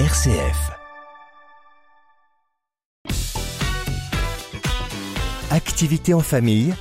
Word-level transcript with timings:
RCF. 0.00 0.72
Activité 5.52 6.14
en 6.14 6.18
famille 6.18 6.74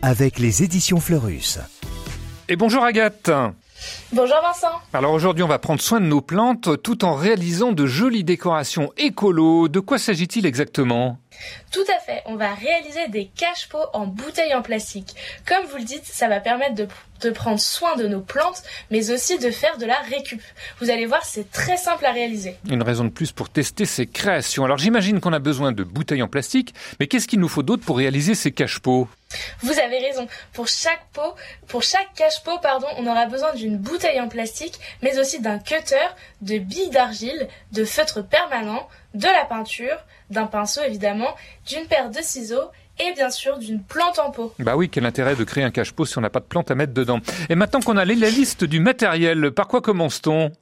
avec 0.00 0.38
les 0.38 0.62
éditions 0.62 0.98
Fleurus. 0.98 1.58
Et 2.48 2.56
bonjour 2.56 2.82
Agathe. 2.82 3.30
Bonjour 4.14 4.36
Vincent. 4.42 4.80
Alors 4.94 5.12
aujourd'hui, 5.12 5.42
on 5.42 5.46
va 5.46 5.58
prendre 5.58 5.82
soin 5.82 6.00
de 6.00 6.06
nos 6.06 6.22
plantes 6.22 6.82
tout 6.82 7.04
en 7.04 7.14
réalisant 7.14 7.72
de 7.72 7.84
jolies 7.84 8.24
décorations 8.24 8.90
écolo. 8.96 9.68
De 9.68 9.80
quoi 9.80 9.98
s'agit-il 9.98 10.46
exactement? 10.46 11.18
Tout 11.70 11.84
à 11.94 11.98
fait, 12.00 12.22
on 12.26 12.36
va 12.36 12.54
réaliser 12.54 13.08
des 13.08 13.26
cache-pots 13.26 13.86
en 13.92 14.06
bouteilles 14.06 14.54
en 14.54 14.62
plastique. 14.62 15.14
Comme 15.46 15.66
vous 15.66 15.76
le 15.76 15.84
dites, 15.84 16.04
ça 16.04 16.28
va 16.28 16.40
permettre 16.40 16.74
de, 16.74 16.88
de 17.20 17.30
prendre 17.30 17.58
soin 17.58 17.96
de 17.96 18.06
nos 18.06 18.20
plantes, 18.20 18.62
mais 18.90 19.10
aussi 19.10 19.38
de 19.38 19.50
faire 19.50 19.76
de 19.78 19.86
la 19.86 19.98
récup. 20.00 20.40
Vous 20.80 20.90
allez 20.90 21.06
voir, 21.06 21.24
c'est 21.24 21.50
très 21.50 21.76
simple 21.76 22.06
à 22.06 22.12
réaliser. 22.12 22.56
Une 22.68 22.82
raison 22.82 23.04
de 23.04 23.10
plus 23.10 23.32
pour 23.32 23.48
tester 23.48 23.86
ces 23.86 24.06
créations. 24.06 24.64
Alors 24.64 24.78
j'imagine 24.78 25.20
qu'on 25.20 25.32
a 25.32 25.38
besoin 25.38 25.72
de 25.72 25.82
bouteilles 25.84 26.22
en 26.22 26.28
plastique, 26.28 26.74
mais 27.00 27.06
qu'est-ce 27.06 27.26
qu'il 27.26 27.40
nous 27.40 27.48
faut 27.48 27.62
d'autre 27.62 27.84
pour 27.84 27.96
réaliser 27.98 28.34
ces 28.34 28.52
cache-pots 28.52 29.08
Vous 29.60 29.78
avez 29.78 29.98
raison. 29.98 30.28
Pour 30.52 30.68
chaque 30.68 31.06
pot, 31.12 31.34
pour 31.66 31.82
chaque 31.82 32.14
cache-pot, 32.14 32.58
pardon, 32.62 32.86
on 32.98 33.06
aura 33.06 33.26
besoin 33.26 33.52
d'une 33.54 33.78
bouteille 33.78 34.20
en 34.20 34.28
plastique, 34.28 34.78
mais 35.02 35.18
aussi 35.18 35.40
d'un 35.40 35.58
cutter, 35.58 36.06
de 36.42 36.58
billes 36.58 36.90
d'argile, 36.90 37.48
de 37.72 37.84
feutre 37.84 38.26
permanent, 38.26 38.88
de 39.14 39.26
la 39.26 39.44
peinture, 39.44 39.96
d'un 40.30 40.46
pinceau 40.46 40.80
évidemment, 40.86 41.34
d'une 41.66 41.86
paire 41.86 42.10
de 42.10 42.20
ciseaux 42.20 42.70
et 43.00 43.12
bien 43.14 43.30
sûr 43.30 43.58
d'une 43.58 43.82
plante 43.82 44.18
en 44.18 44.30
pot. 44.30 44.54
Bah 44.58 44.76
oui, 44.76 44.88
quel 44.88 45.04
intérêt 45.06 45.34
de 45.34 45.44
créer 45.44 45.64
un 45.64 45.70
cache-pot 45.70 46.04
si 46.04 46.16
on 46.18 46.20
n'a 46.20 46.30
pas 46.30 46.40
de 46.40 46.44
plante 46.44 46.70
à 46.70 46.74
mettre 46.74 46.92
dedans. 46.94 47.18
Et 47.48 47.54
maintenant 47.56 47.80
qu'on 47.80 47.96
a 47.96 48.04
la 48.04 48.14
liste 48.14 48.64
du 48.64 48.78
matériel, 48.80 49.50
par 49.50 49.66
quoi 49.68 49.80
commence-t-on? 49.80 50.52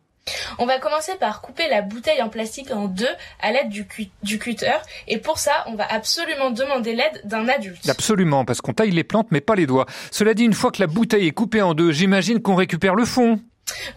On 0.59 0.67
va 0.67 0.79
commencer 0.79 1.13
par 1.19 1.41
couper 1.41 1.65
la 1.69 1.83
bouteille 1.83 2.23
en 2.23 2.29
plastique 2.29 2.71
en 2.71 2.87
deux 2.87 3.09
à 3.41 3.51
l'aide 3.51 3.71
du, 3.71 3.87
cu- 3.89 4.09
du 4.23 4.39
cutter 4.39 4.71
et 5.09 5.19
pour 5.19 5.39
ça, 5.39 5.51
on 5.67 5.75
va 5.75 5.85
absolument 5.93 6.51
demander 6.53 6.95
l'aide 6.95 7.21
d'un 7.25 7.49
adulte. 7.49 7.89
Absolument, 7.89 8.45
parce 8.45 8.61
qu'on 8.61 8.73
taille 8.73 8.93
les 8.93 9.03
plantes 9.03 9.27
mais 9.33 9.41
pas 9.41 9.57
les 9.57 9.67
doigts. 9.67 9.87
Cela 10.13 10.33
dit, 10.35 10.45
une 10.45 10.53
fois 10.55 10.71
que 10.71 10.81
la 10.81 10.87
bouteille 10.87 11.27
est 11.27 11.33
coupée 11.33 11.61
en 11.61 11.75
deux, 11.75 11.91
j'imagine 11.91 12.41
qu'on 12.41 12.55
récupère 12.55 12.95
le 12.95 13.05
fond. 13.05 13.41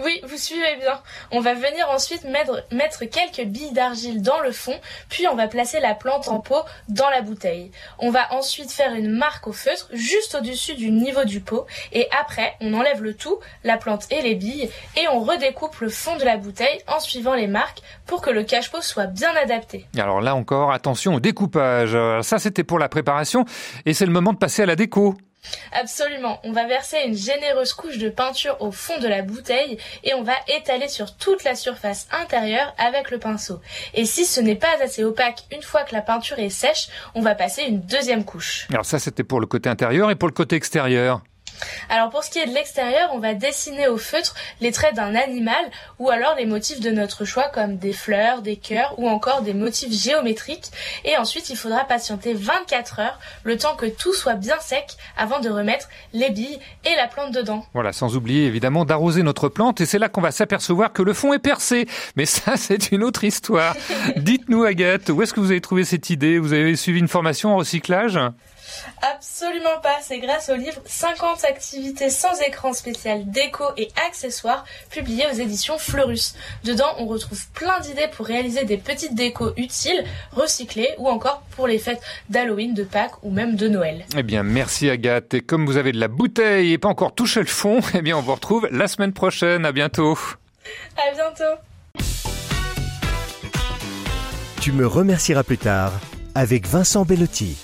Oui, 0.03 0.21
vous 0.23 0.37
suivez 0.37 0.77
bien. 0.79 0.99
On 1.31 1.39
va 1.39 1.53
venir 1.53 1.89
ensuite 1.89 2.23
mettre, 2.23 3.05
quelques 3.05 3.47
billes 3.47 3.71
d'argile 3.71 4.21
dans 4.21 4.39
le 4.39 4.51
fond, 4.51 4.79
puis 5.09 5.27
on 5.27 5.35
va 5.35 5.47
placer 5.47 5.79
la 5.79 5.95
plante 5.95 6.27
en 6.27 6.39
pot 6.39 6.63
dans 6.89 7.09
la 7.09 7.21
bouteille. 7.21 7.71
On 7.99 8.09
va 8.09 8.33
ensuite 8.33 8.71
faire 8.71 8.93
une 8.93 9.11
marque 9.11 9.47
au 9.47 9.53
feutre 9.53 9.89
juste 9.93 10.35
au-dessus 10.35 10.75
du 10.75 10.91
niveau 10.91 11.23
du 11.23 11.39
pot, 11.39 11.65
et 11.91 12.07
après 12.21 12.55
on 12.61 12.73
enlève 12.73 13.03
le 13.03 13.13
tout, 13.13 13.39
la 13.63 13.77
plante 13.77 14.05
et 14.11 14.21
les 14.21 14.35
billes, 14.35 14.69
et 14.97 15.07
on 15.11 15.19
redécoupe 15.19 15.79
le 15.79 15.89
fond 15.89 16.15
de 16.17 16.23
la 16.23 16.37
bouteille 16.37 16.81
en 16.87 16.99
suivant 16.99 17.33
les 17.33 17.47
marques 17.47 17.81
pour 18.05 18.21
que 18.21 18.29
le 18.29 18.43
cache-pot 18.43 18.81
soit 18.81 19.07
bien 19.07 19.35
adapté. 19.35 19.87
Alors 19.97 20.21
là 20.21 20.35
encore, 20.35 20.71
attention 20.71 21.15
au 21.15 21.19
découpage. 21.19 21.97
Ça, 22.23 22.39
c'était 22.39 22.63
pour 22.63 22.79
la 22.79 22.89
préparation, 22.89 23.45
et 23.85 23.93
c'est 23.93 24.05
le 24.05 24.11
moment 24.11 24.33
de 24.33 24.37
passer 24.37 24.63
à 24.63 24.65
la 24.65 24.75
déco. 24.75 25.15
Absolument, 25.71 26.39
on 26.43 26.51
va 26.51 26.65
verser 26.65 26.97
une 27.05 27.15
généreuse 27.15 27.73
couche 27.73 27.97
de 27.97 28.09
peinture 28.09 28.57
au 28.59 28.71
fond 28.71 28.97
de 28.99 29.07
la 29.07 29.21
bouteille 29.21 29.77
et 30.03 30.13
on 30.13 30.23
va 30.23 30.33
étaler 30.47 30.87
sur 30.87 31.15
toute 31.15 31.43
la 31.43 31.55
surface 31.55 32.07
intérieure 32.11 32.73
avec 32.77 33.11
le 33.11 33.19
pinceau. 33.19 33.61
Et 33.93 34.05
si 34.05 34.25
ce 34.25 34.41
n'est 34.41 34.55
pas 34.55 34.81
assez 34.81 35.03
opaque 35.03 35.43
une 35.51 35.63
fois 35.63 35.83
que 35.83 35.93
la 35.93 36.01
peinture 36.01 36.39
est 36.39 36.49
sèche, 36.49 36.89
on 37.13 37.21
va 37.21 37.35
passer 37.35 37.63
une 37.63 37.81
deuxième 37.81 38.25
couche. 38.25 38.67
Alors 38.69 38.85
ça, 38.85 38.99
c'était 38.99 39.23
pour 39.23 39.39
le 39.39 39.47
côté 39.47 39.69
intérieur 39.69 40.11
et 40.11 40.15
pour 40.15 40.27
le 40.27 40.33
côté 40.33 40.55
extérieur. 40.55 41.21
Alors 41.89 42.09
pour 42.09 42.23
ce 42.23 42.29
qui 42.29 42.39
est 42.39 42.47
de 42.47 42.53
l'extérieur, 42.53 43.09
on 43.13 43.19
va 43.19 43.33
dessiner 43.33 43.87
au 43.87 43.97
feutre 43.97 44.35
les 44.61 44.71
traits 44.71 44.95
d'un 44.95 45.15
animal 45.15 45.55
ou 45.99 46.09
alors 46.09 46.35
les 46.35 46.45
motifs 46.45 46.79
de 46.79 46.91
notre 46.91 47.25
choix 47.25 47.49
comme 47.53 47.77
des 47.77 47.93
fleurs, 47.93 48.41
des 48.41 48.57
cœurs 48.57 48.95
ou 48.97 49.07
encore 49.07 49.41
des 49.41 49.53
motifs 49.53 49.91
géométriques. 49.91 50.71
Et 51.03 51.17
ensuite, 51.17 51.49
il 51.49 51.57
faudra 51.57 51.85
patienter 51.85 52.33
24 52.33 52.99
heures, 52.99 53.19
le 53.43 53.57
temps 53.57 53.75
que 53.75 53.85
tout 53.85 54.13
soit 54.13 54.35
bien 54.35 54.59
sec 54.59 54.97
avant 55.17 55.39
de 55.39 55.49
remettre 55.49 55.89
les 56.13 56.29
billes 56.29 56.59
et 56.85 56.95
la 56.95 57.07
plante 57.07 57.33
dedans. 57.33 57.65
Voilà, 57.73 57.93
sans 57.93 58.15
oublier 58.15 58.45
évidemment 58.45 58.85
d'arroser 58.85 59.23
notre 59.23 59.49
plante, 59.49 59.81
et 59.81 59.85
c'est 59.85 59.99
là 59.99 60.09
qu'on 60.09 60.21
va 60.21 60.31
s'apercevoir 60.31 60.93
que 60.93 61.01
le 61.01 61.13
fond 61.13 61.33
est 61.33 61.39
percé. 61.39 61.87
Mais 62.15 62.25
ça, 62.25 62.53
c'est 62.57 62.91
une 62.91 63.03
autre 63.03 63.23
histoire. 63.23 63.75
Dites-nous, 64.17 64.63
Agathe, 64.63 65.09
où 65.09 65.21
est-ce 65.21 65.33
que 65.33 65.39
vous 65.39 65.51
avez 65.51 65.61
trouvé 65.61 65.83
cette 65.83 66.09
idée? 66.09 66.39
Vous 66.39 66.53
avez 66.53 66.75
suivi 66.75 66.99
une 66.99 67.07
formation 67.07 67.53
en 67.53 67.57
recyclage? 67.57 68.19
Absolument 69.01 69.79
pas, 69.81 69.97
c'est 70.01 70.19
grâce 70.19 70.49
au 70.49 70.55
livre 70.55 70.81
50 70.85 71.45
activités 71.45 72.09
sans 72.09 72.39
écran 72.41 72.73
spécial 72.73 73.29
déco 73.29 73.63
et 73.77 73.89
accessoires 74.07 74.65
publié 74.89 75.25
aux 75.31 75.35
éditions 75.35 75.77
Fleurus. 75.77 76.35
Dedans, 76.63 76.95
on 76.97 77.05
retrouve 77.05 77.39
plein 77.53 77.79
d'idées 77.79 78.07
pour 78.15 78.25
réaliser 78.25 78.65
des 78.65 78.77
petites 78.77 79.15
décos 79.15 79.53
utiles, 79.57 80.03
recyclées 80.31 80.89
ou 80.97 81.07
encore 81.07 81.41
pour 81.55 81.67
les 81.67 81.79
fêtes 81.79 82.01
d'Halloween, 82.29 82.73
de 82.73 82.83
Pâques 82.83 83.23
ou 83.23 83.31
même 83.31 83.55
de 83.55 83.67
Noël. 83.67 84.05
Eh 84.17 84.23
bien, 84.23 84.43
merci 84.43 84.89
Agathe. 84.89 85.33
Et 85.33 85.41
comme 85.41 85.65
vous 85.65 85.77
avez 85.77 85.91
de 85.91 85.99
la 85.99 86.07
bouteille 86.07 86.73
et 86.73 86.77
pas 86.77 86.89
encore 86.89 87.13
touché 87.13 87.39
le 87.39 87.45
fond, 87.45 87.79
eh 87.93 88.01
bien, 88.01 88.17
on 88.17 88.21
vous 88.21 88.35
retrouve 88.35 88.67
la 88.71 88.87
semaine 88.87 89.13
prochaine. 89.13 89.65
À 89.65 89.71
bientôt. 89.71 90.17
À 90.97 91.13
bientôt 91.13 91.43
Tu 94.61 94.71
me 94.71 94.87
remercieras 94.87 95.43
plus 95.43 95.57
tard 95.57 95.91
avec 96.33 96.67
Vincent 96.67 97.05
Bellotti. 97.05 97.57